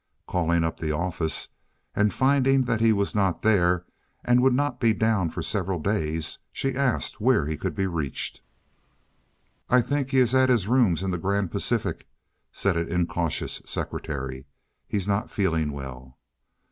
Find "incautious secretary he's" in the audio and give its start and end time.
12.91-15.07